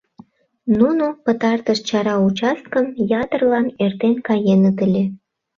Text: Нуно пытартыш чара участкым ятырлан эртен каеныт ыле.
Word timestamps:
Нуно 0.77 1.05
пытартыш 1.25 1.79
чара 1.87 2.15
участкым 2.27 2.85
ятырлан 3.21 3.67
эртен 3.83 4.15
каеныт 4.27 4.77
ыле. 4.85 5.03